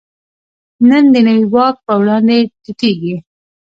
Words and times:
نن 0.89 1.03
د 1.13 1.15
نوي 1.27 1.45
واک 1.53 1.75
په 1.87 1.93
وړاندې 1.99 2.37
ټیټېږي. 2.63 3.15